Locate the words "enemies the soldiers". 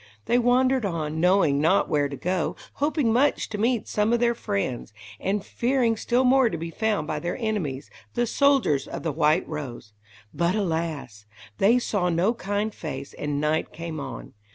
7.37-8.87